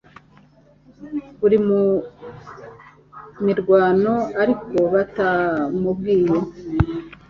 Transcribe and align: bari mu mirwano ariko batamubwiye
bari 1.41 1.57
mu 1.67 1.81
mirwano 3.45 4.13
ariko 4.41 4.77
batamubwiye 4.93 6.37